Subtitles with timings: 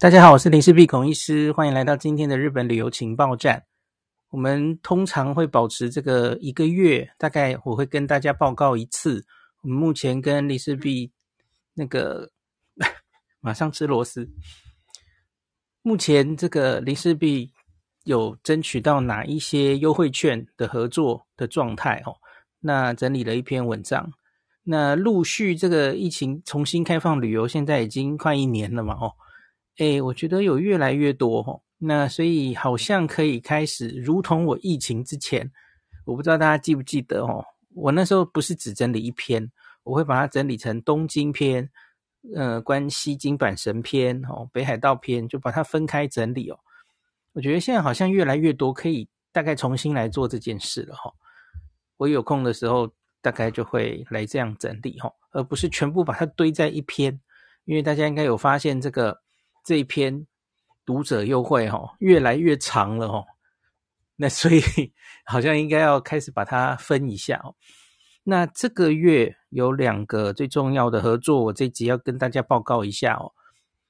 [0.00, 3.64] 大家好，我是林氏璧孔医师，欢迎来到今天的日本旅游情报站。
[4.30, 9.24] 我们通常会保持这个一个月，大概我会跟大家报告一次。
[9.62, 11.10] 我们目前跟林氏璧
[11.72, 12.28] 那个
[13.40, 14.28] 马上吃螺丝。
[15.80, 17.52] 目前这个林氏璧
[18.02, 22.16] 有争取到哪一些优惠券的合作的状态哦？
[22.60, 24.12] 那整理了一篇文章。
[24.64, 28.94] 那陆续这个疫情重新开放旅游，现在已经快一年了嘛？
[28.94, 29.12] 哦，
[29.78, 31.62] 诶，我觉得有越来越多哦。
[31.78, 35.50] 那所以好像可以开始，如同我疫情之前，
[36.04, 37.44] 我不知道大家记不记得哦？
[37.74, 39.50] 我那时候不是只整理一篇，
[39.82, 41.70] 我会把它整理成东京篇，
[42.34, 46.58] 呃，关西京阪神篇哦，北海道篇，就把它分开整理哦。
[47.32, 51.12] 我觉得现在好像越来越多可以大概重新来做这件事了哈。
[51.96, 52.92] 我有空的时候。
[53.24, 57.18] 大概就会来这样整理哈，而不是全部把它堆在一篇，
[57.64, 59.18] 因为大家应该有发现这个
[59.64, 60.26] 这一篇
[60.84, 63.24] 读者优惠哦越来越长了哦，
[64.16, 64.60] 那所以
[65.26, 67.56] 好像应该要开始把它分一下哦。
[68.22, 73.32] 那这个月有两个最重要的合作，我这集要跟大家报告一下哦。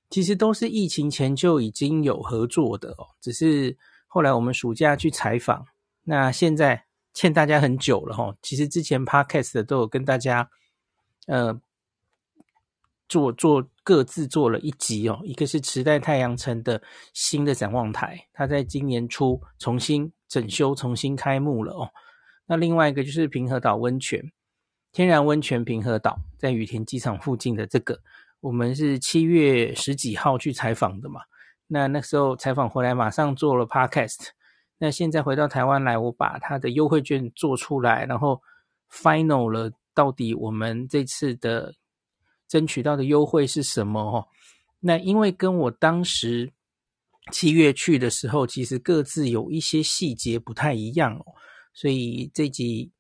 [0.08, 5.66] 其实都是疫情前就已经有合作的哦，只是后来我们暑假去采访，
[6.04, 6.84] 那现在。
[7.16, 10.50] 欠大家很久了齁，其实之前 Podcast 都有跟大家，
[11.28, 11.56] 呃，
[13.08, 16.82] 做做各自做了一集哦，一个是池袋太阳城的
[17.12, 21.90] 新的展望台，它在今年初重新整修、重新开幕了哦。
[22.46, 24.32] 那另外一个就是平和岛温泉，
[24.90, 28.00] 天然温泉平和岛，在羽田机场附近的这个，
[28.40, 31.20] 我们是七月十几号去采访的嘛，
[31.66, 34.28] 那那时候采访回来马上做了 Podcast。
[34.78, 38.40] 那现在回到台湾来，我把它的优惠券做出来，然后
[38.90, 41.74] final 了，到底我们这次的
[42.54, 44.00] 争取到的优惠是什么？
[44.00, 44.28] 哦，
[44.78, 46.52] 那因为跟我当时
[47.32, 51.34] 七月去的时候，其实各自有一些细节不太一样哦，
[51.72, 52.92] 所以这集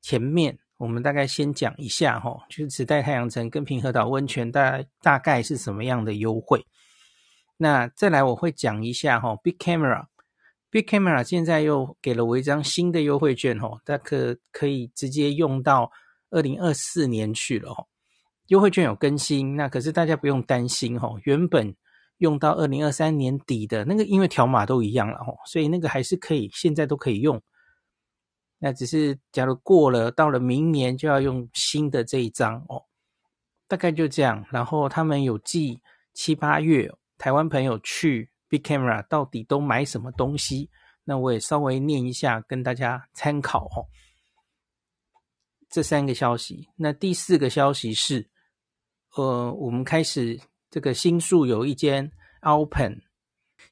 [0.00, 6.64] 前面我们大概先讲一下哈，就是池袋太阳城跟平和岛温泉大大概是什么样的优惠。
[7.56, 10.06] 那再来我会讲一下哈，Big Camera。
[10.70, 15.90] Big Camera 现在又给了我一张新的优惠券哦，它可可以直接用到
[16.30, 17.88] 二零二四年去了哦。
[18.50, 21.20] 优惠券有更新，那可是大家不用担心哦。
[21.24, 21.74] 原本
[22.18, 27.42] 用到二零二三年底的那个，因为条码都一样了哦，所以那个还是可以，现在都可以用。
[28.58, 32.84] 那只是假如过了，到了明年就要用新的这一张哦。
[33.66, 34.44] 大概就这样。
[34.50, 35.80] 然后他们有寄
[36.12, 38.30] 七八月台湾朋友去。
[38.50, 40.68] Big Camera 到底都买什么东西？
[41.04, 43.86] 那我也稍微念一下，跟大家参考哦。
[45.68, 48.28] 这三个消息，那第四个消息是，
[49.16, 50.40] 呃，我们开始
[50.70, 52.10] 这个新宿有一间
[52.42, 53.02] open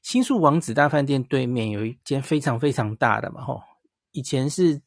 [0.01, 3.61] 新宿王子大饭店对面有一间非常非常大的嘛，吼，
[4.11, 4.81] 以前是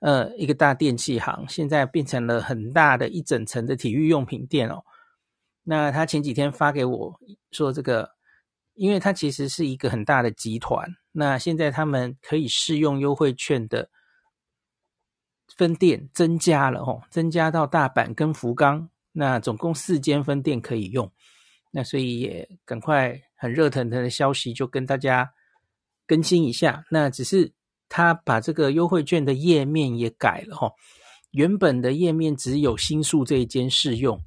[0.00, 4.82] 呃一个大电器行，现在变成了很大的一整层的体育用品店哦。
[5.62, 8.16] 那他前几天发给我说这个。
[8.78, 13.88] 因为它其实是一个很大的集团，那现在他们可以适用优惠券的
[15.56, 21.10] 分店增加了哦，增加到大阪跟福冈，那总共四间分店可以用，
[21.70, 25.32] 那所以也赶快很热腾腾的消息就跟大家
[26.06, 27.52] 更新一下，那只是
[27.88, 30.72] 他把这个优惠券的页面也改了哦，
[31.30, 34.20] 原本的页面只有新宿这一间适用，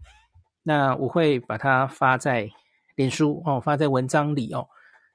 [0.64, 2.50] 那我会把它发在。
[2.96, 4.68] 脸书哦，发在文章里哦。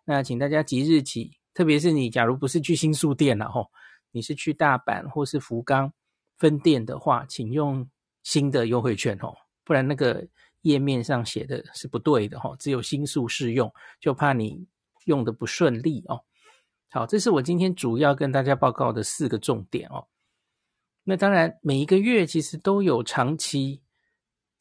[0.07, 3.69] 那请大家即日起，特别是你假如不是去新宿店了哦，
[4.11, 5.93] 你是去大阪或是福冈
[6.39, 7.87] 分店的话，请用
[8.23, 9.35] 新的优惠券哦，
[9.65, 10.27] 不然那个
[10.63, 14.67] 页面上写的是不对的哦，只有新宿适用，就怕你
[15.07, 16.21] 用的不顺利哦。
[16.91, 20.07] 好，这是我今天主要跟大家报告的四个重点哦。
[21.03, 23.81] 那当然，每一个月其实都有长期。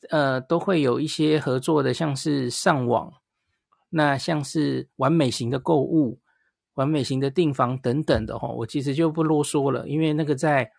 [0.09, 3.09] 呃，都会有一些合作的，像是上网，
[3.87, 6.19] 那像是完美型的购物、
[6.73, 10.69] 完美型的订房等等的哈，我其实就不啰嗦了，因为那个在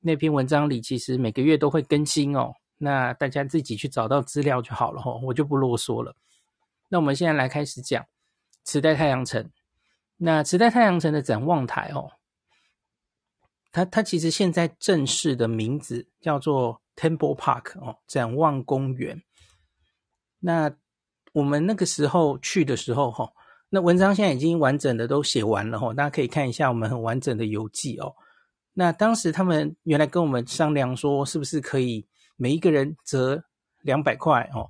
[0.00, 6.16] 那篇文章里，其实每个月都会更新哦，那大家自己去找到资料就好了哈，我就不啰嗦了。
[6.88, 8.04] 那我们现在来开始讲
[8.64, 9.48] 池袋太阳城，
[10.16, 12.10] 那池袋太阳城的展望台哦，
[13.70, 16.80] 它它其实现在正式的名字叫做。
[16.96, 19.22] Temple Park 哦，展望公园。
[20.38, 20.70] 那
[21.32, 23.32] 我们那个时候去的时候，哈，
[23.70, 28.14] 那文章现在已经完整的都写完了，哈，大家可以看一下我们很完整的游记哦。
[28.74, 32.06] 那当时他们原来跟我们商量说，是不是可以
[32.40, 33.44] 每一个人折
[33.82, 34.66] 两百块哦，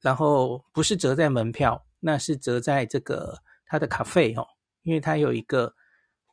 [0.00, 3.36] 然后不是折在门票，那是折在这个
[3.66, 4.46] 他的咖啡哦，
[4.82, 5.74] 因为他有一个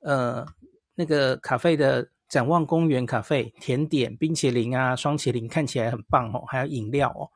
[0.03, 0.45] 呃
[0.93, 7.27] 那个咖啡的展望公园咖啡甜点冰淇淋啊双淇淋看起来很棒哦，还有饮料哦。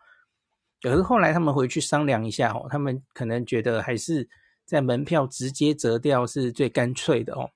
[0.84, 4.30] 可是后来他们回去商量一下哦，他们可能觉得还是
[4.66, 7.50] 在门票直接折掉是最干脆的哦。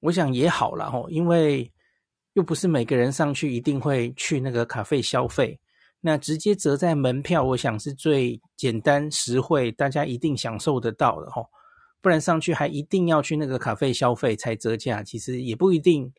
[0.00, 1.72] 我想也好了哦，因为
[2.34, 5.58] 又不是每个人上去一定会去那个咖啡消费。
[6.00, 11.48] 那直接折在门票，我想是最简单实惠，大家一定享受得到的吼。
[12.02, 16.12] 不然上去还一定要去那个咖啡消费才折价，其实也不一定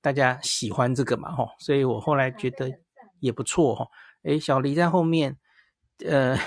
[0.00, 1.48] 大家喜欢这个嘛吼。
[1.58, 2.70] 所以我后来觉得
[3.18, 3.88] 也不错吼。
[4.22, 5.36] 诶，小黎在后面
[6.06, 6.38] 呃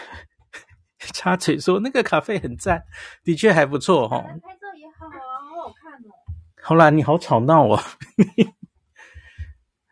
[1.14, 2.82] 插嘴说那个咖啡很赞，
[3.26, 4.20] 的确还不错吼。
[4.20, 5.20] 拍照也好啊，
[5.50, 6.16] 好好看哦。
[6.64, 7.78] 好啦，你好吵闹哦。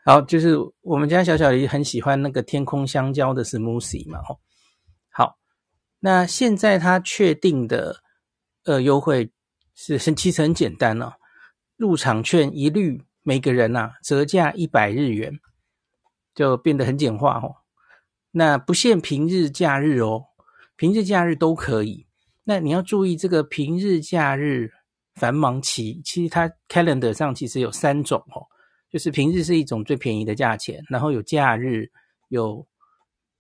[0.05, 4.37] 好，就是我们家小小黎很喜欢那个天空香蕉的 smoothie 嘛，吼。
[5.09, 5.37] 好，
[5.99, 8.01] 那现在他确定的
[8.65, 9.31] 呃优惠
[9.75, 11.13] 是很其实很简单哦，
[11.77, 15.39] 入场券一律每个人呐、啊、折价一百日元，
[16.35, 17.55] 就变得很简化哦。
[18.31, 20.25] 那不限平日假日哦，
[20.75, 22.07] 平日假日都可以。
[22.43, 24.73] 那你要注意这个平日假日
[25.15, 28.47] 繁忙期，其实它 calendar 上其实有三种哦。
[28.93, 31.91] 就是平日是一种最便宜的价钱，然后有假日，
[32.27, 32.63] 有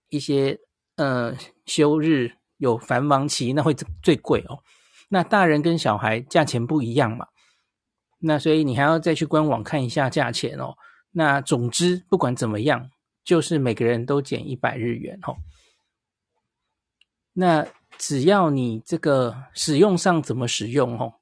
[0.09, 0.59] 一些
[0.95, 3.71] 呃休日，有繁忙期，那会
[4.01, 4.63] 最贵哦。
[5.09, 7.27] 那大人跟小孩价钱不一样嘛，
[8.17, 10.73] 那所以你还要再去官网看一下价钱哦。
[11.11, 12.89] 那总之不管怎么样，
[13.23, 15.37] 就是每个人都减一百日元哦。
[17.33, 17.67] 那
[17.99, 21.13] 只要你这个使用上怎么使用哦。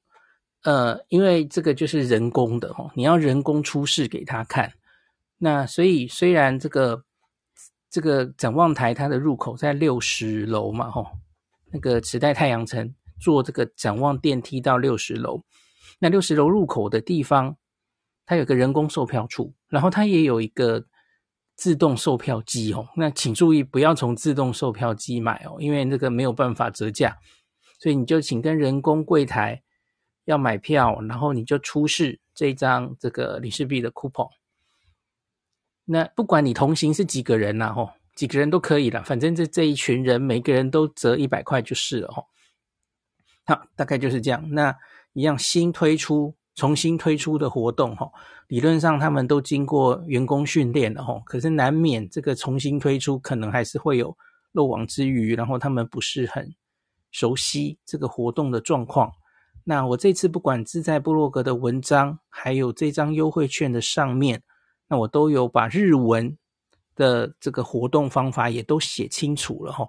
[0.62, 4.72] 呃，因为这个就是人工的哦，你要人工出示给他看。
[5.38, 7.04] 那所以虽然这个
[7.90, 11.04] 这个展望台它的入口在六十楼嘛，吼，
[11.72, 15.42] 那个池袋太阳城坐这个展望电梯到六十楼，
[15.98, 17.56] 那六十楼入口的地方，
[18.24, 20.86] 它有个人工售票处，然后它也有一个
[21.56, 22.86] 自动售票机哦。
[22.94, 27.16] 那请注意不要从自动售票机买哦，因为那个没有办法折价，
[27.80, 29.60] 所以你就请跟人工柜台。
[30.24, 34.28] 要买票，然后你就出示这张这个李氏币的 coupon。
[35.84, 42.26] 那不管你同行是几个人呐，吼，几个人都可以了，反正这这一群人每个人都折一百块就是了，吼。
[43.44, 44.48] 好，大概就是这样。
[44.50, 44.74] 那
[45.12, 48.12] 一样新推出、重新推出的活动，吼，
[48.46, 54.16] 理论上他们都经过员工训练了，吼，可是难免这个重新推出，可能还是会有
[54.52, 56.54] 漏网之鱼，然后他们不是很
[57.10, 59.12] 熟悉这个活动的状况。
[59.64, 64.42] 那我这次不管是在部落格的文章，还有这张优惠券的上面，
[64.88, 66.36] 那我都有把日文
[66.96, 69.88] 的这个活动方法也都写清楚了齁。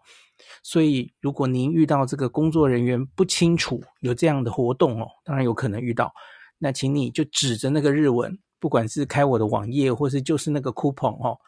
[0.61, 6.13] 所以如果您遇到这个工作人员不清楚有这样的活动哦，当然有可能遇到，
[6.59, 11.39] 那请你就指着那个日文，不管是开我的网页，或是就是那个 coupon 哦，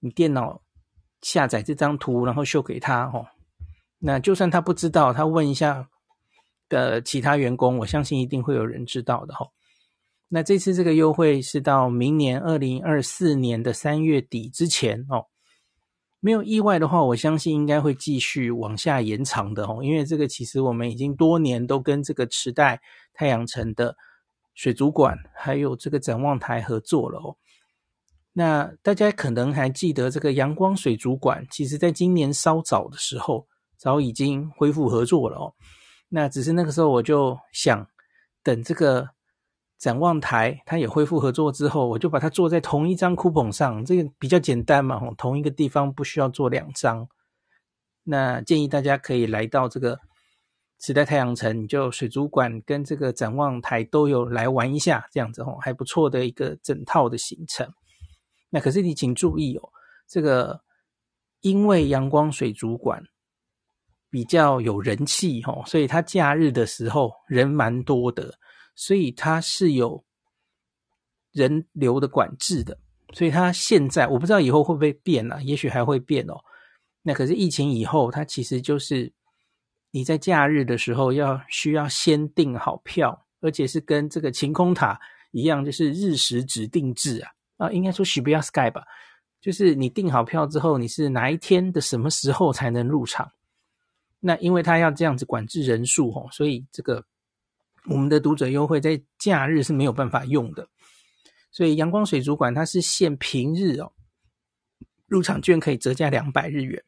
[0.00, 0.60] 你电脑
[1.22, 3.24] 下载这张图，然后秀给他哦。
[3.98, 5.88] 那就算他不知道，他问一下。
[6.68, 9.50] 的其他员工，我相信一定会有人知道的齁。
[10.28, 15.26] 那这次这个优惠是到明年二零二四年的三月底之前哦。
[16.20, 19.78] 没有意外的话，我相信应该会继续往下延长的哦。
[19.84, 22.80] 因为这个其实我们已经多年都跟这个池袋
[23.14, 23.96] 太阳城的
[24.54, 27.36] 水族馆还有这个展望台合作了哦。
[28.32, 33.46] 那大家可能还记得这个阳光水族馆，其实在今年稍早的时候，
[33.76, 35.54] 早已经恢复合作了哦。
[36.10, 37.86] 那只是那个时候，我就想
[38.42, 39.10] 等这个
[39.76, 47.06] 展望台它也恢复合作之后，我就把它做在同一张 coupon 上，这个比较简单嘛，同一个地方不需要做两张。
[48.04, 50.00] 那建议大家可以来到这个
[50.80, 57.70] 时代太阳城，你就水族馆跟这个展望台都有来玩一下，这样子哦，还不错的一个整套的行程。
[58.48, 59.68] 那可是你请注意哦，
[60.06, 60.62] 这个
[61.42, 63.04] 因为阳光水族馆。
[64.10, 68.34] 比较有人气吼，所以它假日的时候人蛮多的，
[68.74, 70.02] 所以它是有
[71.32, 72.78] 人流的管制的，
[73.12, 76.34] 所以它现在我不知道以后会不会变啊，也许还会变哦。
[77.02, 79.12] 那可是疫情以后，它其实就是
[79.90, 84.98] 你在假日的时候要需要先订好票，而且是跟这个晴空塔
[85.32, 88.84] 一样，就是日时指定制啊啊，应该说 Shibuya Sky 吧，
[89.40, 93.30] 就是你订好票之后，你是哪一天的什么时候才能入场？
[94.20, 97.04] 那因为他要这样子管制人数吼，所以这个
[97.86, 100.68] 我们的读者优惠在假日是没有办法用的。
[101.50, 103.92] 所以阳光水族馆它是限平日哦，
[105.06, 106.82] 入场券可以折价两百日元。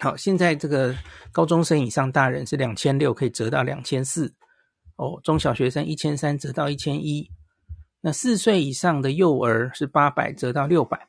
[0.00, 0.94] 好，现在这个
[1.30, 4.34] 高中生以上大人是两千六，可以折到两千四。
[4.96, 7.30] 哦，中小学生一千三折到一千一。
[8.00, 11.06] 那四岁以上的幼儿是八百折到六百。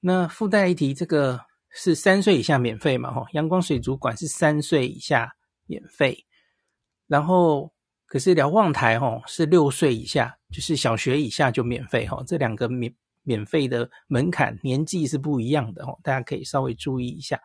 [0.00, 1.45] 那附带一提，这个
[1.76, 3.12] 是三岁以下免费嘛？
[3.12, 6.24] 哈，阳光水族馆是三岁以下免费。
[7.06, 7.72] 然后，
[8.06, 12.22] 可是瞭望台哈是六岁以下，就是小学以下就免费哈。
[12.26, 12.92] 这两个免
[13.22, 17.40] 免费的门槛年纪是不一样的哦，大家可以稍微注意一下。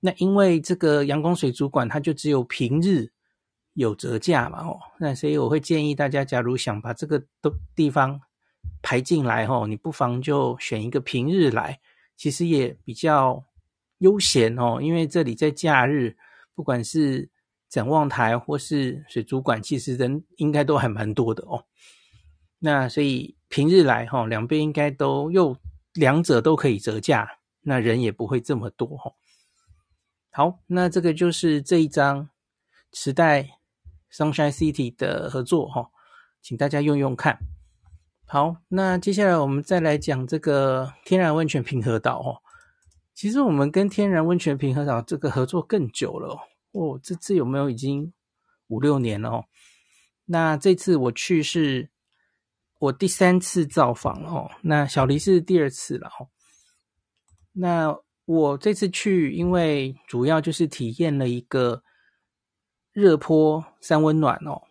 [0.00, 3.12] 那因为这个阳光水族馆它就只有平日。
[3.74, 4.66] 有折价嘛？
[4.66, 8.20] 哦，那所以我会建议大家，假如想把这个都地方
[8.82, 11.80] 排进来，哦，你不妨就选一个平日来，
[12.22, 13.44] 其实也比较
[13.98, 14.80] 悠闲哦。
[14.80, 16.16] 因为这里在假日，
[16.54, 17.28] 不管是
[17.68, 21.66] 展望台或是水族馆，其实人应该都还蛮多的哦。
[22.60, 25.56] 那所以平日来，哈，两边应该都又
[25.94, 27.28] 两者都可以折价，
[27.62, 29.12] 那人也不会这么多，哈。
[30.30, 32.30] 好，那这个就是这一张
[32.92, 33.58] 池袋。
[34.14, 35.90] Sunshine City 的合作哈，
[36.42, 37.38] 请大家用用看。
[38.32, 42.40] 好，那接下来我们再来讲这个天然温泉平和岛哦。
[43.12, 46.34] 其实我们跟天然温泉平和岛这个合作更久了
[46.70, 48.10] 哦，这次有没有已经
[48.68, 49.44] 五六年了哦？
[50.24, 51.90] 那这次我去是
[52.78, 56.32] 我第三次造访了哦，那小黎是第二次了哦。
[57.52, 61.82] 那我这次去，因为主要就是体验了一个。
[62.92, 64.62] 热坡三温暖哦，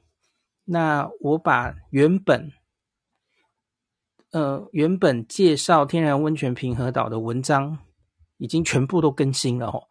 [0.64, 2.52] 那我把原本
[4.32, 7.78] 呃原本介绍天然温泉平和岛的文章
[8.38, 9.84] 已经全部都更新了哦，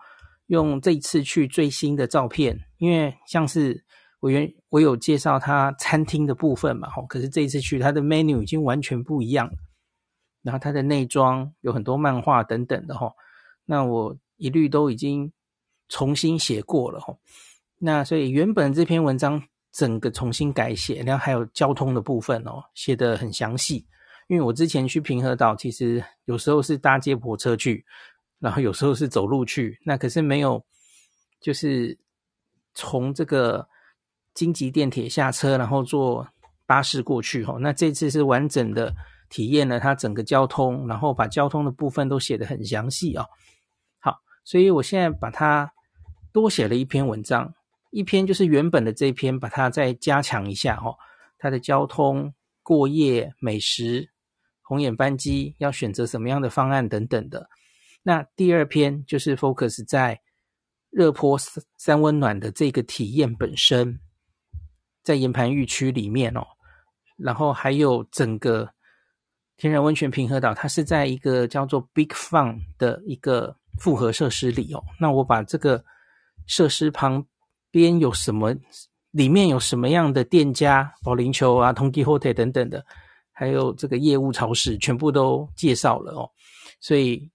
[0.47, 3.85] 用这次去最新的照片，因为像是
[4.21, 9.53] 我原我有介绍它餐厅的部分嘛吼，可是这一次去它的 menu 已经完全不一样了，
[10.43, 13.13] 然后它的内装有很多漫画等等的吼，
[13.65, 15.33] 那我一律都已经
[15.89, 17.19] 重新写过了吼。
[17.79, 19.43] 那所以原本这篇文章
[19.73, 23.87] 整个重新改写，然后还有交通的部分哦，写得很详细。
[24.31, 27.85] 因为我之前去平和岛，其实有时候是搭接驳车去，
[28.39, 30.65] 然后有时候是走路去，那可是没有，
[31.41, 31.99] 就是
[32.73, 33.69] 从这个
[34.33, 36.25] 京急电铁下车，然后坐
[36.65, 37.57] 巴士过去哈。
[37.59, 38.95] 那这次是完整的
[39.29, 43.27] 体验了它整个交通，然后把交通的部分都写得很详细哦。
[43.99, 45.73] 好，所以我现在把它
[46.33, 47.53] 多写了一篇文章。
[47.91, 50.95] 一篇就是原本的这篇，把它再加强一下哦。
[51.37, 52.33] 它的交通、
[52.63, 54.09] 过夜、美食、
[54.71, 57.51] 红眼班机要选择什么样的方案等等的。
[58.05, 60.21] 那第二篇就是 focus 在
[60.91, 61.37] 热坡
[61.77, 63.99] 三温暖的这个体验本身，
[65.03, 66.47] 在岩盘浴区里面哦。
[67.17, 68.71] 然后还有整个
[69.57, 74.81] 天然温泉平和岛，它是在一个叫做 Big Fun 的一个复合设施里哦。
[75.01, 75.85] 那我把这个
[76.47, 77.27] 设施旁。
[77.73, 78.53] 边有什么？
[79.13, 82.85] 里面有什么样的店家、保龄球啊、通缉 hotel 等等的，
[83.41, 86.31] 还有这个业务超市，全部都介绍了哦。
[86.79, 87.31] 所以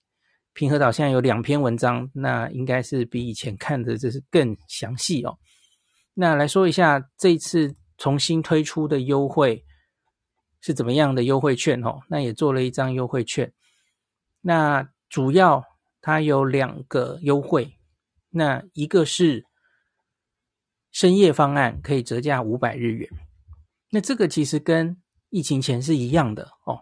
[0.54, 5.36] 平和岛现在有两篇文章，那应该是比以前看的这是更详细哦。
[6.14, 9.66] 那来说一下这次重新推出的优惠
[10.62, 12.00] 是怎么样的优惠券哦？
[12.08, 13.52] 那也做了一张优惠券。
[14.42, 15.64] 那主要
[16.02, 17.74] 它有两个优惠，
[18.30, 19.44] 那一个是。
[20.92, 23.10] 深夜方案可以折价五百日元，
[23.90, 24.96] 那这个其实跟
[25.36, 26.80] 疫情前是一样的哦。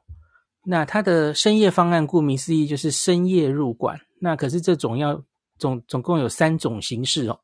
[0.64, 5.24] 那它的深夜方案顾名思义就是深夜入馆，那可是这种要
[5.58, 7.40] 总总共有三种形式哦。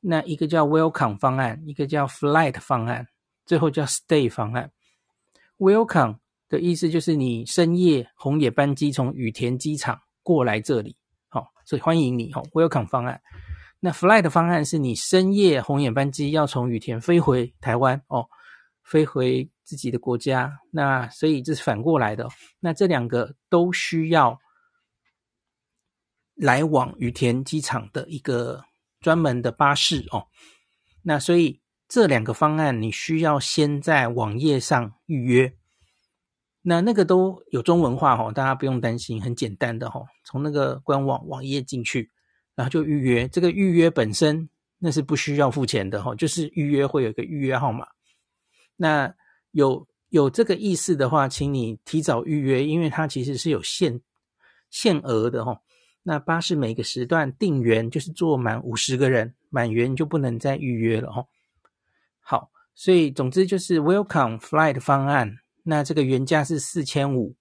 [0.00, 3.08] 那一个叫 Welcome 方案，一个叫 Flight 方案，
[3.44, 4.70] 最后叫 Stay 方案。
[5.58, 6.16] Welcome
[6.48, 10.96] 的意思就是你深夜红眼班机从羽田机场过来这里，
[11.28, 12.42] 好，所以欢迎你哦。
[12.54, 13.20] Welcome 方案。
[13.80, 18.26] 那 flight 方案是你深夜红眼班机要从羽田飞回台湾哦，
[18.84, 20.60] 飞回自己的国家。
[20.70, 22.28] 那所以这是反过来的。
[22.60, 24.38] 那这两个都需要
[26.34, 28.64] 来往羽田机场的一个
[29.00, 30.26] 专门的巴士哦。
[31.02, 35.54] 那所以这两个方案你需要先在网页上预约。
[36.62, 42.10] 那那个都有中文化哦，大家不用担心，很简单的哦，从那个官网网页进去。
[42.54, 44.46] 然后就预约，这个预约本身
[44.78, 47.86] 那是不需要付钱的哈，就是预约会有一个预约号码。
[48.82, 49.14] 那
[49.52, 54.00] 有有这个意思的话，请你提早预约，因为它其实是有限
[54.70, 55.56] 限额的哈。
[56.02, 61.24] 那巴士每个时段定员就是坐满五十个人，满员就不能再预约了哈。
[62.18, 67.36] 好，所以总之就是 Welcome Flight 方案，那这个原价是四千五，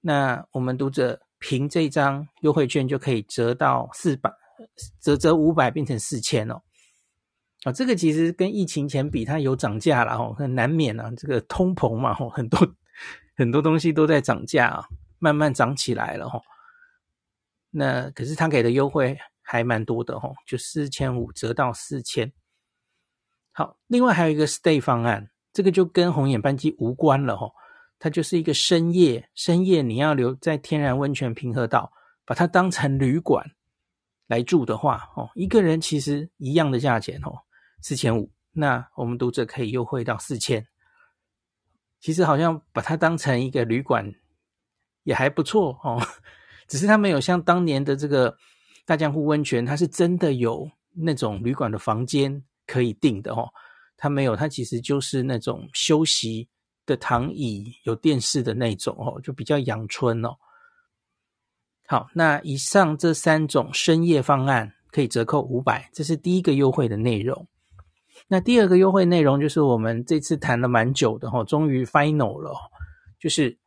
[0.00, 4.30] 那我们读者凭这张优惠券就可以折到四百，
[5.00, 6.62] 折折五百变成四千哦。
[7.64, 12.58] 啊，这个其实跟疫情前比，它有涨价了哦，很难免啊，这个通膨嘛，吼，很多
[13.36, 14.84] 很多东西都在涨价啊，
[15.18, 16.40] 慢慢涨起来了吼。
[17.70, 22.32] 那可是他给的优惠还蛮多的吼，就四千五折到四千。
[23.52, 27.52] 好，另外还有一个 stay 方案，这个就跟红眼班机无关了吼，
[27.98, 31.92] 它就是一个深夜，深夜你要留在天然温泉平和岛，
[32.24, 33.44] 把它当成旅馆
[34.28, 37.38] 来住的话，哦，一个人其实一样的价钱哦。
[37.82, 40.66] 四千五，那我们读者可以优惠到四千。
[42.00, 44.10] 其实好像把它当成一个旅馆
[45.02, 46.00] 也还不错哦，
[46.66, 48.34] 只是它没有像当年的这个
[48.86, 53.48] 大江户温泉，它是真的有那种旅馆的房间可以订的哦。
[53.96, 56.48] 它没有，它其实就是那种休息
[56.86, 60.30] 的躺椅，有电视的那种哦，就比较阳春哦。
[61.86, 67.46] 好，那以上这三种深夜方案可以折扣五百，这是第一个优惠的内容。
[68.32, 72.54] 那第二个优惠内容就是我们这次谈了蛮久的哈，终于 final 了，
[73.18, 73.58] 就是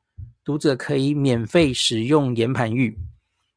[0.42, 2.98] 读者可以免费使用岩盘浴。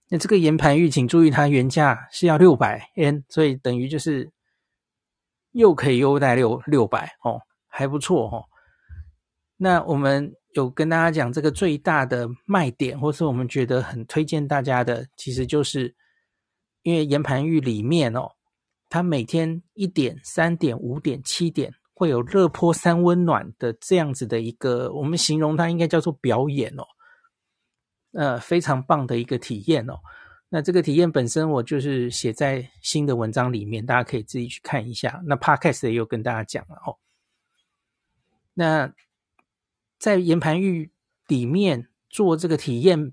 [0.09, 4.29] 那这个岩盘浴，请注意它原价是要六百 N，所以等于就是
[5.53, 8.45] 又可以优待六六百哦，还不错哦。
[9.57, 15.95] 那我们有跟大家讲这个最大的卖点，或是我们觉得很推荐大家的，其实就是
[16.83, 18.33] 因为岩盘浴里面哦。
[18.88, 26.85] 它每天一点、三点、五点、七点会有热波三温暖的这样子的一个，我们形容它应该叫做表演哦，
[28.12, 29.95] 呃，非常棒的一个体验哦。
[30.49, 35.21] 那这个体验本身我就是写在新的文章里面，大家可以自己去看一下。
[35.26, 36.97] 那 Podcast 也有跟大家讲了哦。
[38.55, 38.95] 那
[39.99, 40.93] 在岩盘浴
[41.26, 43.12] 里面做这个体验，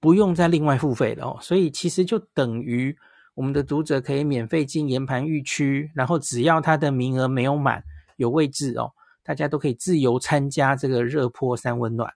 [0.00, 2.96] 不用再另外付费了哦，所以其实就等于。
[3.34, 7.82] 我们的读者可以免费进岩盘浴区，然后只要他的名额没有满，
[8.16, 12.12] 有位置哦，大家都可以自由参加这个热坡三温暖。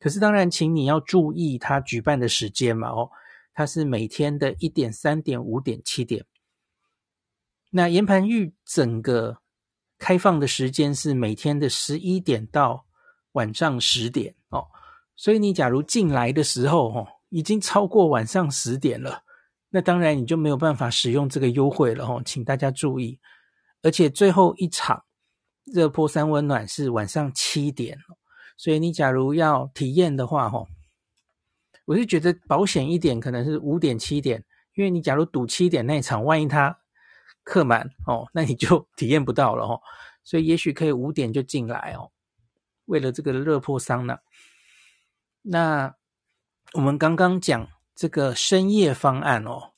[0.00, 3.10] 可是当然，请你要注意他举办的时间嘛哦，
[3.52, 6.24] 它是每天的一点、三点、五点、七点。
[7.70, 9.38] 那岩盘浴整个
[9.98, 12.86] 开放的时间是每天的十一点到
[13.32, 14.64] 晚上十点哦，
[15.16, 19.24] 所以你假如进来的时候哦，已经超过晚上十点了。
[19.70, 23.20] 那当然你就没有办法使用这个优惠了哦，请大家注意。
[23.82, 25.04] 而且最后一场
[25.64, 27.98] 热波三温暖是晚上七点，
[28.56, 30.66] 所以你假如要体验的话，吼，
[31.84, 34.42] 我是觉得保险一点可能是五点七点，
[34.74, 36.78] 因为你假如赌七点那场，万一它
[37.44, 39.80] 客满哦，那你就 体验不到了哦。
[40.24, 42.10] 所以也许可以五点就进来哦，
[42.86, 44.18] 为了这个热波桑拿。
[45.42, 45.94] 那
[46.72, 47.68] 我们刚刚讲。
[47.98, 49.72] 这个深夜方案哦，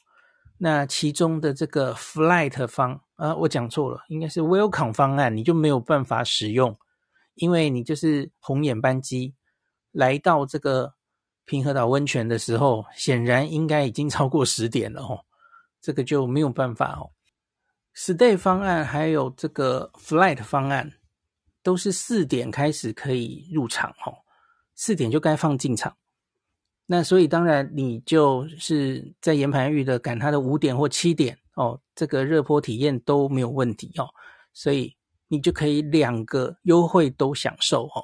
[0.59, 6.78] 那其中的这个 flight 方啊，我讲错了，应该是 welcome 方案，你就没有办法使用，
[7.37, 9.35] 因为你就是红眼班机
[9.90, 10.92] 来到这个
[11.46, 15.24] 平和岛温泉的时候，显然应该已经超过十点了哦，
[15.80, 17.09] 这个就没有办法哦。
[17.96, 20.92] stay 方案还有这个 flight 方案
[21.62, 24.12] 都是四点开始可以入场哦，
[24.74, 25.96] 四点就该放进场。
[26.92, 34.09] 那所以当然，你就是在岩盘浴的赶它的五点或七点哦，这个热波体验都没有问题哦，
[34.53, 34.92] 所以
[35.29, 38.03] 你就可以两个优惠都享受哦，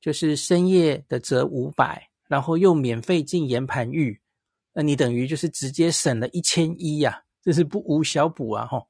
[0.00, 4.18] 就是深夜的折五百，然后又免费进岩盘浴，
[4.72, 8.86] 那你等于就是直接省了一千一呀，这是不无小补啊哈、哦。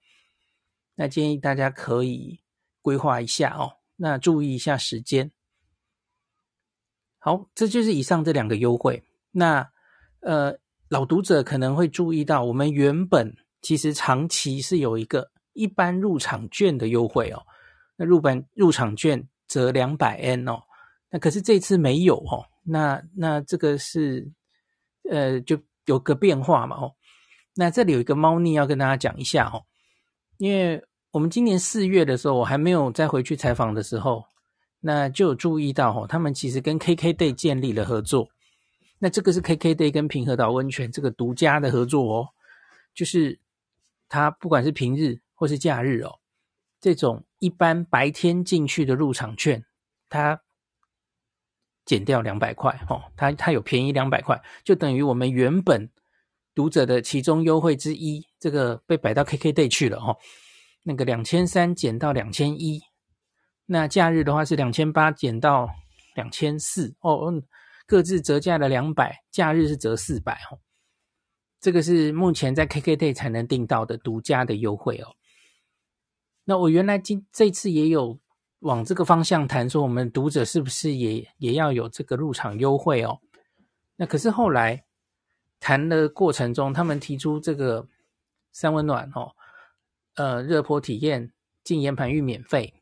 [0.95, 2.39] 那建议大家可以
[2.81, 5.33] 规划一下哦，那注意一下时间。
[7.19, 9.03] 好，这就是以上这两个优惠。
[9.39, 9.69] 那
[10.21, 17.43] 呃，老读者可能会注意到，我们原本其实长期是有一个一般入场券的优惠哦。
[17.97, 20.63] 那入本入场券折两百 N 哦，
[21.11, 22.47] 那可是这次没有哦。
[22.65, 24.33] 那那这个是
[25.11, 26.93] 呃，就有个变化嘛哦。
[27.55, 29.65] 那这里有一个猫腻要跟大家讲一下哦，
[30.39, 34.25] 因为我们今年四月的时候，我还没有再回去采访的时候，
[34.81, 38.29] 那就有注意到哦，他们其实跟 KKday 建立了合作。
[38.99, 42.29] 那这个是 KKday 跟平和岛温泉这个独家的合作哦，
[42.95, 43.39] 就是
[44.09, 46.19] 它不管是平日或是假日哦，
[46.81, 49.63] 这种一般白天进去的入场券，
[50.09, 50.41] 它
[51.85, 55.91] 减掉两百块哦，它它有便宜两百块，就等于我们原本
[56.55, 60.17] 读者的其中优惠之一，这个被摆到 KKday 去了哦，
[60.83, 62.81] 那个两千三减到两千一，
[63.67, 65.69] 那假日的话是两千八减到
[66.15, 67.31] 两千四哦。
[67.31, 67.43] 嗯
[67.87, 70.59] 各自折价了两百，假日是折四百哦。
[71.61, 75.15] 这个是目前在 KKday 才能订到的独家的优惠哦。
[76.45, 78.19] 那我原来今这次也有
[78.61, 83.21] 往这个方向谈，说我们读者是不是也也要有这个入场优惠哦？
[83.97, 84.85] 那可是后来
[85.59, 87.89] 谈的过程中，他们提出这个
[88.53, 89.33] 三温暖哦，
[90.15, 91.33] 呃，热波体验
[91.65, 92.75] 进岩盘浴免费。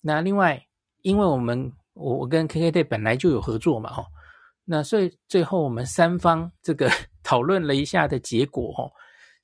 [0.00, 0.66] 那另外，
[1.02, 4.06] 因为我们我我跟 KKday 本来就有合作嘛，哈，
[4.70, 6.90] 那所以最后我们三方这个
[7.24, 8.92] 讨论了一下的结果，哦，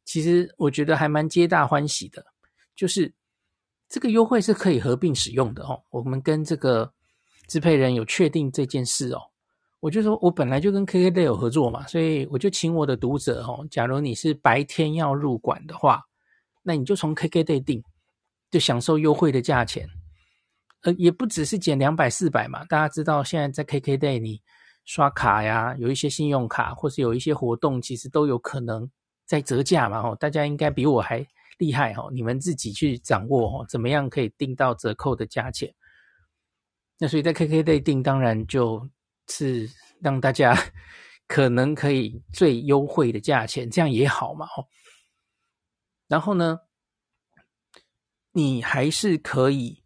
[0.04, 2.22] 其实我觉得还蛮皆大欢喜的，
[2.76, 3.10] 就是
[3.88, 6.92] 这个优惠是可以合并使用的，哦，我们跟这个
[7.48, 9.20] 支配人有确定这件事哦，
[9.80, 16.02] 我就说我本来就跟 KKday 有合作嘛，所以我就请我的读者，哦，假如你是白天要入馆的话，
[16.62, 17.82] 那你就从 KKday 订，
[18.50, 19.88] 就享受优惠的价钱。
[20.82, 24.42] 呃，也不只是减两百四百嘛，大家知道现在在 KKday 你
[24.84, 28.90] 刷卡呀，有一些信用卡或是有一些活动，其实都有可能
[29.24, 31.26] 在折价嘛，吼，大家应该比我还
[31.58, 35.74] 厉害哦，你们自己去掌握哦，怎么样可以订到折扣的价钱？
[36.98, 38.88] 那所以在 KKday 订，当然就
[39.28, 39.68] 是
[40.00, 40.54] 让大家
[41.26, 44.66] 可能可以最优惠的价钱，这样也好嘛，哦。
[46.08, 46.60] 然后呢，
[48.32, 49.83] 你还是可以。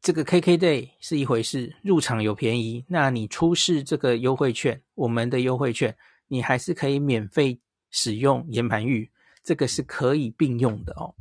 [0.00, 5.94] 这个 KKday 是一回事，入场有便宜，那你出示这个优惠券，我们的优惠券，
[6.28, 9.10] 你还是可以免费使用岩盘浴，
[9.42, 11.12] 这个是可以并用的哦。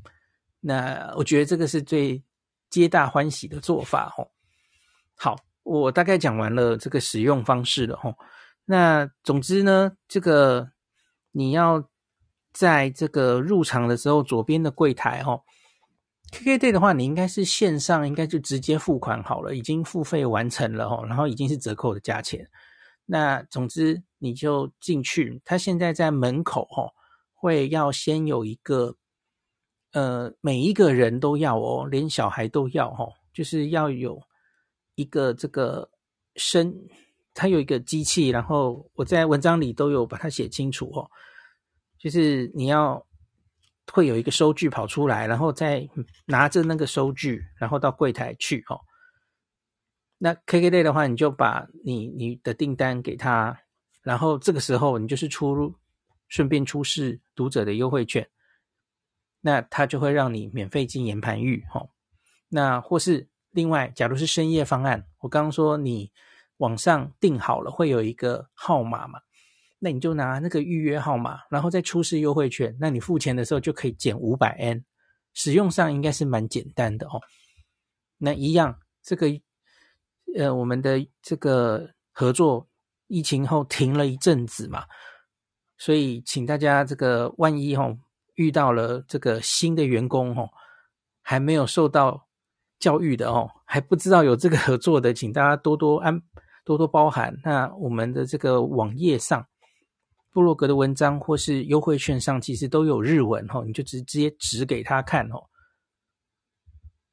[0.59, 2.21] 那我觉得这个是最
[2.69, 4.29] 皆大欢喜的做法哦。
[5.15, 8.15] 好，我大概讲完了这个使用方式了哦。
[8.63, 10.69] 那总之呢，这个
[11.31, 11.83] 你要
[12.53, 15.41] 在这个入场的时候，左边的柜台哦。
[16.31, 22.47] KKday 的话，你应该是线上，应该就直接付款好了，已经付费完成了哦，然后已经是折扣的价钱。
[23.05, 26.91] 那总之你就进去，他现在在门口哦，
[27.33, 28.97] 会要先有一个，
[29.93, 34.21] 呃，每一个人都要哦，连小孩都要哦，就是要有
[34.95, 35.89] 一个这个
[36.35, 36.75] 身，
[37.33, 41.09] 它有一个机器，然后我在文章里都有把它写清楚哦，
[41.97, 43.06] 就是你要。
[43.91, 45.88] 会有一个收据跑出来，然后再
[46.26, 48.80] 拿着那个收据，然后到柜台去哦。
[50.17, 53.60] 那 KKday 的话，你就把你你的订单给他，
[54.02, 55.76] 然后这个时候你就是出入，
[56.28, 58.28] 顺便出示读者的优惠券，
[59.41, 61.89] 那他就会让你免费进岩盘浴哦。
[62.50, 66.12] 那或是另外，假如是深夜方案，我刚刚说你
[66.58, 69.19] 网上订好了，会有一个号码嘛。
[69.79, 72.75] 那你就拿那个预约号码，然后再出示优惠券。
[72.79, 74.83] 那你付钱的时候就可以减五百 N，
[75.35, 77.21] 使用上应该是蛮简单的哦。
[78.17, 79.27] 那一样，这个
[80.35, 82.67] 呃，我们的这个合作
[83.05, 84.83] 疫情后停了一阵子嘛，
[85.77, 87.95] 所以请大家这个万一哦
[88.33, 90.49] 遇到了这个新的员工哦，
[91.21, 92.27] 还没有受到
[92.79, 96.19] 教育的哦，还不知道有这个合作的，请大家多多安
[96.65, 97.37] 多多包涵。
[97.43, 99.45] 那我们的这个网页上。
[100.38, 105.43] 部落格的文章或是优惠券上，其实都有日文哦，你就直接指给他看哦。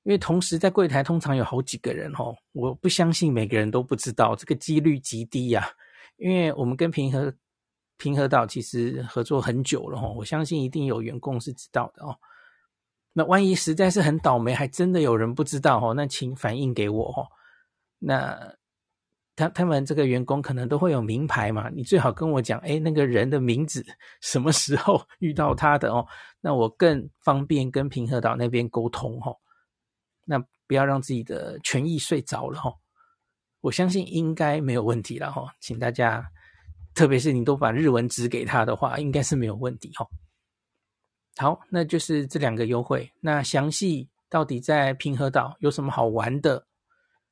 [0.03, 5.67] 因为同时在柜台通常有好几个人哦，我不相信每个人都不知道，这个几率极低呀。
[6.19, 7.33] 因为我们跟平和
[7.97, 12.15] 平和岛其实合作很久了哦，我相信一定有员工是知道的哦。
[13.15, 17.27] 那万一实在是很倒霉，还真的有人不知道哦，那请反映给我哦。
[17.99, 18.55] 那。
[19.37, 23.85] 他他们这个员工可能都会有名牌嘛，你最好跟我讲，哎，那个人的名字，
[24.20, 26.07] 什么时候遇到他的哦，
[26.40, 29.37] 那我更方便跟平和岛那边沟通哦。
[30.25, 32.73] 那不要让自己的权益睡着了哦。
[33.61, 36.25] 我相信应该没有问题了哦，请大家，
[36.94, 40.07] 特别是你都把日文指给他的话，应该是没有问题哦。
[41.37, 43.11] 好，那就是这两个优惠。
[43.20, 46.64] 那详细到底在平和岛有什么好玩的？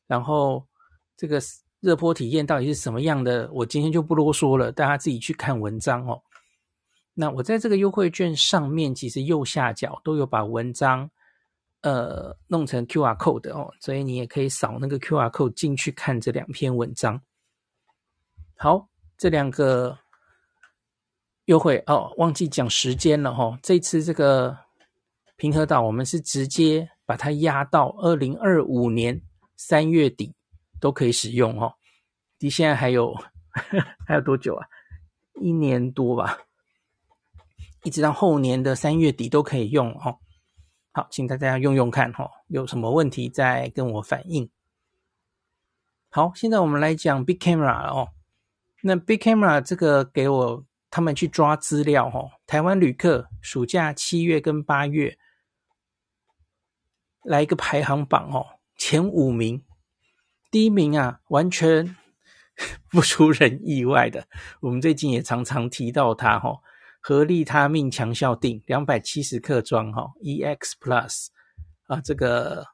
[0.08, 0.66] 然后
[1.16, 1.40] 这个。
[1.82, 3.50] 热波体验到底是什么样的？
[3.52, 6.22] 我今天就不啰嗦了，大家自己去看文章哦。
[7.12, 11.10] 那我在这个优惠券上面，其实右下角都有把文章
[11.80, 17.20] 呃弄成 QR code 哦，所以你也可以扫那个 QR code 进去看这两篇文章。
[18.56, 19.98] 好，这两个
[21.46, 23.58] 优惠哦，忘记讲时间了哈、哦。
[23.60, 24.56] 这次这个
[25.34, 29.20] 平和岛，我们是直接把它压到二零二五年
[29.56, 30.32] 三月底。
[30.82, 31.74] 都可以使用哦，
[32.40, 33.14] 离现在还有
[34.04, 34.66] 还有多久啊？
[35.40, 36.40] 一年多吧，
[37.84, 40.18] 一直到后年的三月底都可以用哦。
[40.90, 44.50] 好，请大家用用看哈，有什么问题再跟我反映。
[46.10, 48.08] 好，现在我们来讲 Big Camera 哦。
[48.82, 55.16] 那 Big Camera 这个给我他们去抓资料哦，台湾旅客暑假七月跟八月
[57.22, 59.64] 来一个排行榜哦，前五名，
[60.52, 61.96] 第一名啊，完全
[62.90, 64.28] 不出人意外的，
[64.60, 66.60] 我们最近也常常提到它哈、哦，
[67.00, 71.28] 合利他命强效定两百七十克装哈，EX Plus
[71.86, 72.66] 啊，这个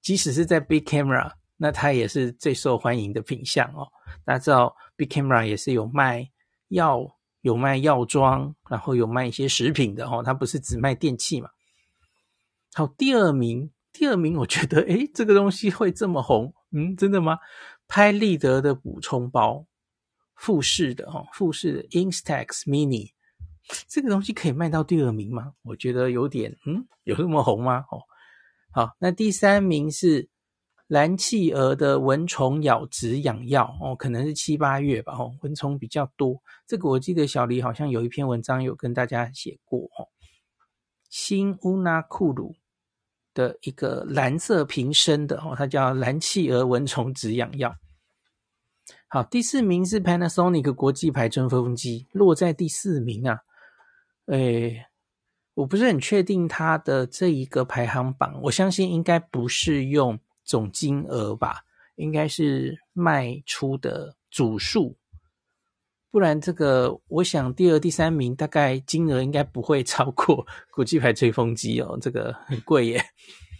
[0.00, 3.86] 即使是在 Big Camera，那它也是最受欢迎的品项哦。
[4.24, 6.26] 大家知道，Big Camera 也是有卖
[6.68, 10.22] 药、有卖药妆，然后有卖一些食品的哦。
[10.24, 11.50] 它不是只卖电器嘛。
[12.72, 16.54] 好，第二名，第二名，我觉得，诶，这个东西会这么红？
[16.76, 17.38] 嗯，真的吗？
[17.88, 19.64] 拍立得的补充包，
[20.34, 23.12] 富士的哦，富士的 Instax Mini，
[23.88, 25.54] 这个东西可以卖到第二名吗？
[25.62, 27.84] 我觉得有点，嗯，有那么红吗？
[27.90, 28.02] 哦，
[28.70, 30.28] 好，那第三名是。
[30.88, 36.40] 蓝企鹅的蚊虫咬止痒药哦，可能是七八月吧哦，蚊虫比较多。
[36.64, 40.06] 这个我记得小黎好像有一篇文章有跟大家写过哦。
[41.10, 42.54] 新乌纳库鲁
[43.36, 47.76] 的一个蓝色瓶身的哦，它叫蓝企鹅蚊虫止痒药。
[49.06, 53.40] 好，第四名是 Panasonic 国际牌吹风机，落在第四名啊。
[54.26, 54.86] 诶，
[55.54, 60.18] 我不是很确定它的这一个排行榜，我相信应该不是用。
[60.48, 61.64] 总金额吧，
[61.96, 64.96] 应该是卖出的组数，
[66.16, 73.04] 不然这个我想第二、第三名大概金额应该不会超过 国际牌吹风机哦，这个很贵耶。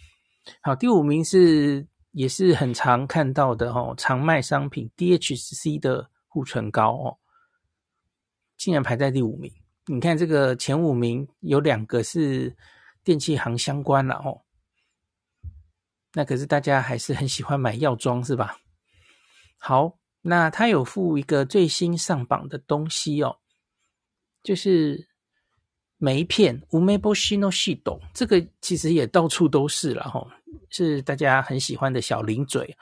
[0.63, 7.19] 好，第五名是也是很常看到的哦，常卖商品 DHC 的护唇膏哦，
[8.57, 9.53] 竟然排在第五名。
[9.85, 12.57] 你看这个前五名有两个是
[13.03, 14.41] 电器行相关了哦。
[16.13, 18.57] 那可是大家还是很喜欢买药妆是吧？
[19.59, 19.96] 好，
[20.29, 23.37] 那他有附一个最新上榜的东西哦，
[24.43, 25.07] 就是
[25.97, 30.27] 梅片 Umeboshi no Shito，这个其实也到处都是了哈，
[30.69, 32.75] 是大家很喜欢的小零嘴，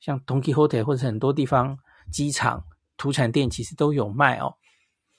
[0.00, 1.78] 像 Don Quijote 或者很多地方
[2.10, 2.64] 机场、
[2.96, 4.54] 土产店其实都有卖哦。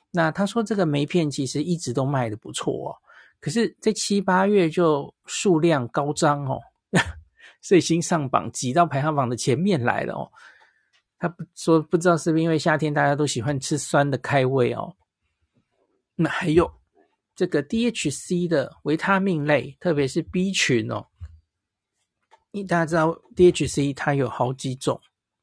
[0.09, 2.97] 那他说这个梅片其实一直都卖得不错哦，
[3.39, 6.59] 可是，在七八月就数量高涨哦。
[7.61, 10.31] 最新上榜，挤到排行榜的前面来了哦。
[11.19, 14.95] 他不说，不知道是不是因为夏天大家都喜欢吃酸的开胃哦。
[16.15, 16.71] 那还有
[17.35, 21.07] 这个 DHC 的维他命类，特别是 B 群哦。
[22.51, 24.99] 因大家知道 DHC 它有好几种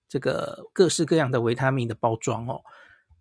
[0.08, 2.60] 这个各式各样的维他命的包装哦。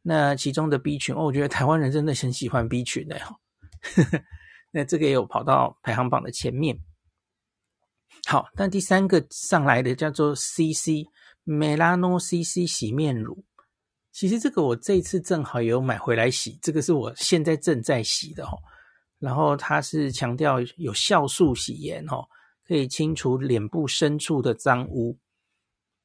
[0.01, 3.35] 那其中的 B 群哦，我觉得台湾人真的很喜欢 B 群的哦。
[4.71, 6.77] 那这个也有跑到排行榜的前面。
[8.25, 11.05] 好，但第三个上来的叫做 CC
[11.45, 13.43] Melano CC 洗面乳，
[14.11, 18.57] 其实这个我这一次正好有买回来洗，这个是我现在正在洗的哦。
[19.19, 22.25] 然后它是强调有酵素洗颜哦，
[22.67, 25.17] 可以清除脸部深处的脏污。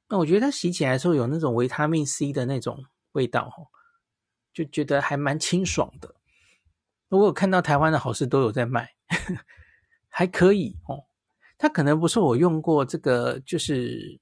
[0.08, 3.66] 那我觉得它洗起来的时候有那种维他命 C 的那种味道哦，
[4.54, 6.14] 就觉得还蛮清爽的。
[7.08, 9.40] 我有看到台湾的好市都有在卖，呵 呵
[10.08, 11.04] 还可以哦。
[11.56, 14.20] 它可能不是我用过这个，就是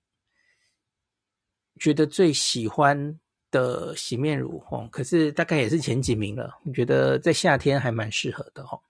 [1.79, 3.19] 觉得最喜欢
[3.51, 6.59] 的洗面乳哦，可是大概也是前几名了。
[6.65, 8.81] 我觉得在夏天还蛮适合的哦。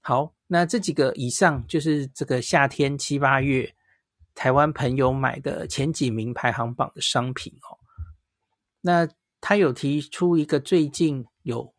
[0.00, 3.74] 好，那这几个以上就是这个夏天七八月
[4.34, 7.76] 台湾朋友买的前几名排行榜的商品哦。
[8.80, 9.06] 那
[9.40, 11.74] 他有提出一个最近有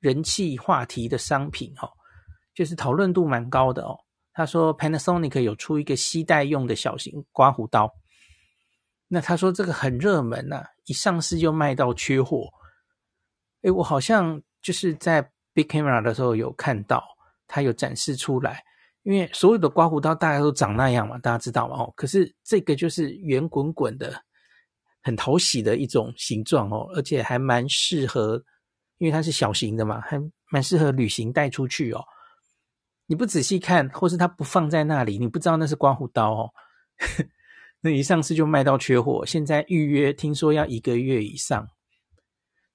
[0.00, 1.90] 人气话题的商品哦，
[2.54, 3.98] 就是讨论度蛮高的哦。
[4.32, 7.92] 他说，Panasonic 有出一个携带用的小型刮胡刀，
[9.08, 12.48] 那他说这个很热门呐、一上市就卖到缺货。
[13.62, 17.02] 诶，我好像就是在 Big Camera 的时候有看到，
[17.46, 18.62] 它有展示出来。
[19.02, 21.76] 因为所有的刮胡刀大家都长那样嘛，大家知道吗？
[21.76, 24.20] 哦，可是这个就是圆滚滚的，
[25.00, 28.42] 很讨喜的一种形状哦，而且还蛮适合，
[28.98, 32.04] 因为它是小型的嘛，还蛮适合旅行带出去哦。
[33.06, 36.50] 你不仔细看，或是它不放在那里，你不知道那是刮胡刀哦。
[37.86, 41.68] 那一上市就卖到缺货，现在预约听说要一个月以上。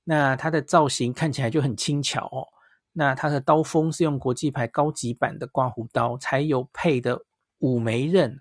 [0.05, 2.47] 那它的造型看起来就很轻巧哦。
[2.93, 7.25] 那它的刀锋是用国际牌高级版的刮胡刀，才有配的
[7.57, 8.39] 五枚刃，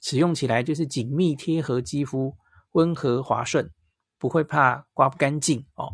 [0.00, 2.34] 使用起来就是紧密贴合肌肤，
[2.72, 3.70] 温和滑顺，
[4.18, 5.92] 不会怕刮不干净哦。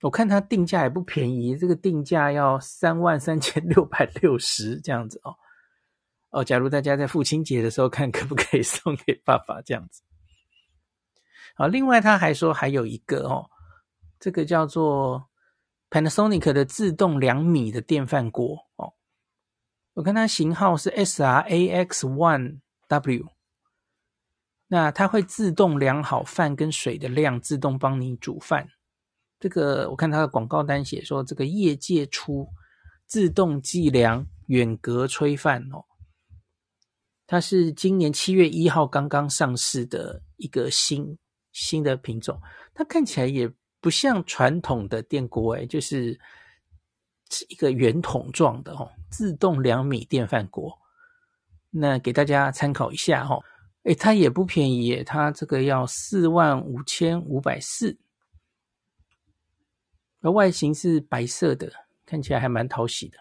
[0.00, 5.36] 我看它定价也不便宜，这个定价要三万三千六百六十这样子哦。
[6.32, 10.02] 哦，假如大家在父亲节的时候看，可不可以送给爸爸这样子？
[11.54, 13.50] 好，另外他还说还有一个哦，
[14.18, 15.28] 这个叫做
[15.90, 18.94] Panasonic 的自动量米的电饭锅哦，
[19.92, 23.26] 我看它型号是 SRAX1W，
[24.68, 28.70] 那它会自动量好饭跟水的量，自动帮你煮饭。
[29.38, 32.48] 这个我看它的广告单写说，这个业界初
[33.04, 35.84] 自动计量远隔炊饭哦。
[37.32, 41.16] 它是今年七月一号刚刚上市的一个新
[41.52, 42.38] 新的品种，
[42.74, 46.12] 它看起来也不像传统的电锅诶，就是
[47.30, 50.78] 是一个圆筒状的哦，自动两米电饭锅。
[51.70, 53.40] 那给大家参考一下哈，
[53.84, 57.98] 诶，它也不便宜，它这个要四万五千五百四，
[60.20, 61.72] 而外形是白色的，
[62.04, 63.16] 看起来还蛮讨喜的。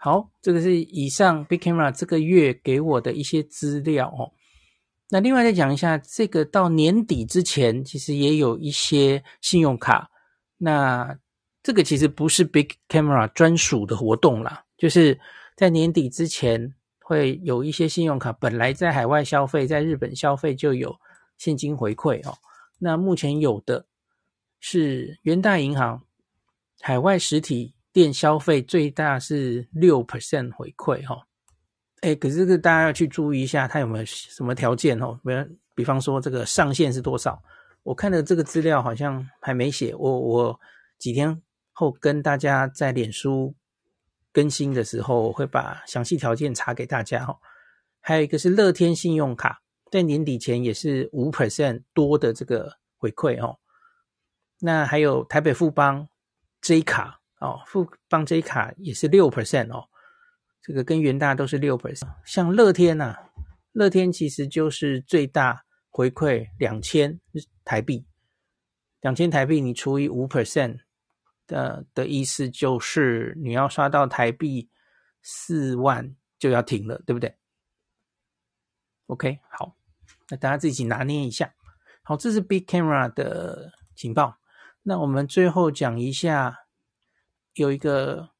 [0.00, 4.30] 好，这个是以上 Big Camera 这个月给我的一些资料哦。
[5.10, 10.08] 那另外再讲一下，这个到年底之前，其实也有一些信用卡。
[10.56, 11.18] 那
[11.64, 15.18] 这个其实不是 Big Camera 专属的活动啦，就是
[15.56, 20.96] 在年底之前会有一些信用卡，本来在海外消费，在日本消费就有
[21.38, 22.38] 现金回馈哦。
[22.78, 23.84] 那目前有的
[24.60, 26.04] 是元大银行
[26.80, 27.74] 海外实体。
[27.92, 31.26] 店消费最大是六 percent 回馈哈，
[32.02, 35.18] 哎，可是这个大家要去注意一下，它有没有什么条件哦？
[35.24, 35.32] 比
[35.74, 37.42] 比方说这个上限是多少？
[37.82, 40.60] 我看的这个资料好像还没写，我我
[40.98, 41.40] 几天
[41.72, 43.54] 后跟大家在脸书
[44.32, 47.36] 更新的时候，我会把详细条件查给大家哈。
[48.00, 53.58] 还有一个是乐天信用卡，在年底前也是五 percent 多的这个回馈哦。
[54.60, 56.06] 那还有台北富邦
[56.60, 57.17] J 卡。
[57.40, 59.88] 哦，富邦 J 卡也是六 percent 哦，
[60.60, 62.12] 这个跟元大都是六 percent。
[62.24, 63.16] 像乐天呐、
[63.70, 67.20] 乐天其实就是最大回馈两千
[67.64, 68.04] 台币，
[69.00, 70.80] 两千台币你除以五 percent
[71.46, 74.68] 的的意思就是你要刷到台币
[75.22, 77.36] 四万就要停了，对不对
[79.06, 79.76] ？OK，好，
[80.28, 81.54] 那大家自己拿捏一下。
[82.02, 84.38] 好，这是 Big Camera 的情报。
[84.82, 86.64] 那我们最后讲一下。
[87.58, 88.30] 有一个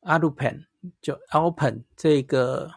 [0.00, 0.64] Alpen
[1.02, 2.70] 就 Alpen 这个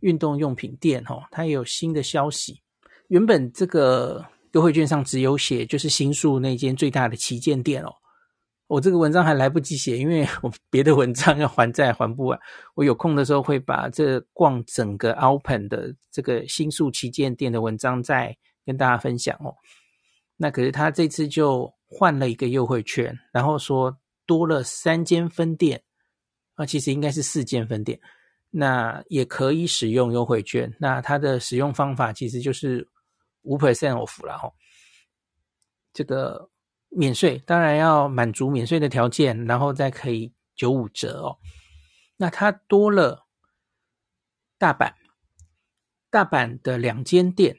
[0.00, 2.60] 运动用品店哦，它也有新的消息。
[3.06, 7.94] 原本这个优惠券上只有写就是新宿那间最大的旗舰店哦。
[8.66, 12.38] 我这个文章还来不及写，因为我别的文章要还债还不完。
[12.74, 19.54] 我有空的时候会把这逛整个 Alpen 的这个新宿旗舰店的文章再跟大家分享哦。
[20.36, 23.96] 那可是他这次就换了一个优惠券，然后说。
[24.28, 25.82] 多了三间分店
[26.56, 27.98] 啊，其实应该是四间分店，
[28.50, 30.76] 那也可以使用优惠券。
[30.78, 32.86] 那它的使用方法其实就是
[33.40, 34.52] 五 percent off 了哈，
[35.94, 36.50] 这个
[36.90, 41.38] 免税当然要满足免税的条件，然后再可以九五折哦。
[42.18, 43.26] 那它多了
[44.58, 44.92] 大阪，
[46.10, 47.58] 大阪的两间店，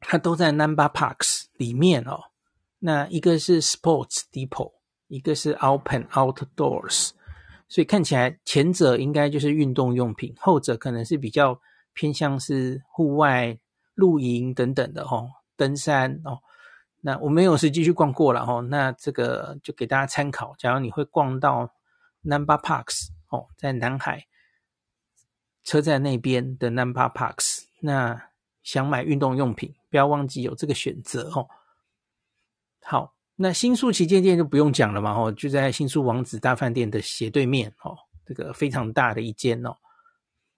[0.00, 2.18] 它都在 Number Parks 里面哦。
[2.80, 4.73] 那一个是 Sports Depot。
[5.08, 7.10] 一个是 open Outdoors，
[7.68, 11.60] 所以看起来前者应该就是运动用品，后者可能是比较
[11.92, 13.58] 偏向是户外
[13.94, 16.38] 露营等等的哦，登山哦。
[17.02, 20.54] 那我没有实际去逛过了哦，那这个就给大家参考。
[20.58, 21.74] 假如你会逛到
[22.22, 24.26] Number Parks 哦，在南海
[25.62, 28.30] 车站那边的 Number Parks，那
[28.62, 31.48] 想买运动用品，不要忘记有这个选择哦。
[32.82, 33.13] 好。
[33.36, 39.74] 那新宿旗舰店就不用讲了嘛，哦，就在新宿王子大饭店的斜对面，哦，这个非常大的一间哦。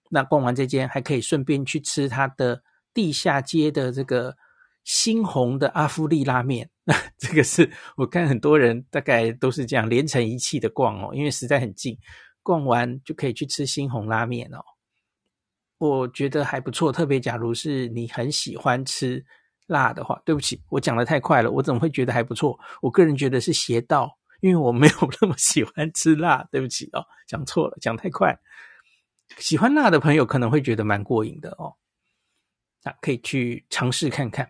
[0.09, 2.61] 那逛完这间，还可以顺便去吃它的
[2.93, 4.37] 地下街的这个
[4.85, 6.69] 猩红的阿夫利拉面。
[6.83, 11.97] 那 这个是我看很多人大概都是这样连成一气的逛哦，因为实在很近，
[12.43, 14.59] 逛完就可以去吃猩红拉面哦。
[15.79, 19.25] 我觉得还不错，特别假如是你很喜欢吃。
[19.67, 22.57] 辣的话，对不起，我讲得太快了，我怎么会觉得还不错？
[22.81, 28.37] 我个人觉得是邪道，因为我没有那么喜欢吃辣，对不起哦，讲错了，讲太快。
[29.37, 31.75] 喜欢辣的朋友可能会觉得蛮过瘾的哦，
[32.83, 34.49] 那可以去尝试看看。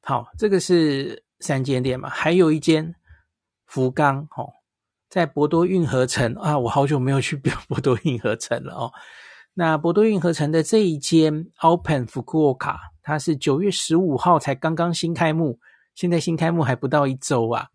[0.00, 2.94] 好，这个是三间店嘛，还有一间
[3.66, 4.52] 福冈哦，
[5.08, 7.36] 在博多运河城啊，我好久没有去
[7.68, 8.92] 博多运河城了哦。
[9.54, 12.76] 那博多运河城的这一间 Open Fukuoka。
[13.06, 15.60] 它是九月十五号才刚刚新开幕，
[15.94, 17.68] 现在新开幕还不到一周啊。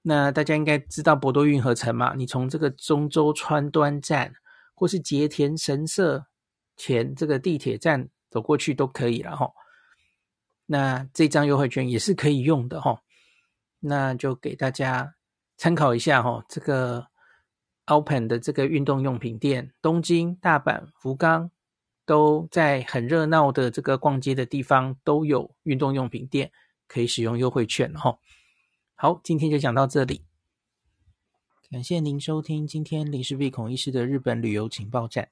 [0.00, 2.14] 那大家应该知道博多运河城嘛？
[2.14, 4.32] 你从这个中洲川端站
[4.74, 6.24] 或是结田神社
[6.78, 9.50] 前这个地铁站走过去都可以了哈。
[10.64, 12.98] 那这张优惠券也是可以用的哈。
[13.80, 15.14] 那就给大家
[15.58, 16.42] 参考一下哈。
[16.48, 17.06] 这个
[17.84, 21.50] Open 的这个运动用品店，东京、大阪、福冈
[22.06, 26.50] 都在很热闹的这个逛街的地方都有运动用品店
[26.86, 28.16] 可以使用优惠券哈。
[28.94, 30.22] 好，今天就讲到这里。
[31.68, 35.28] 感谢您收听今天林氏璧孔医师的日本旅游情报站。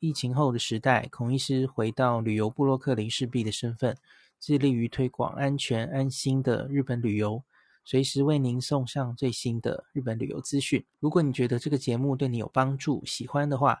[0.00, 3.96] 疫情后的时代，孔医师回到旅游部落客林氏璧的身份，
[4.40, 7.42] 致力于推广安全安心的日本旅游，
[7.84, 10.84] 随时为您送上最新的日本旅游资讯。
[10.98, 13.80] 如果你觉得这个节目对你有帮助，喜欢的话，